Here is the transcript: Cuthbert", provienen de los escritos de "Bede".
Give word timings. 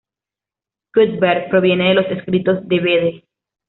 Cuthbert", 0.95 1.51
provienen 1.51 1.89
de 1.89 1.93
los 2.01 2.07
escritos 2.11 2.67
de 2.67 2.79
"Bede". 2.79 3.23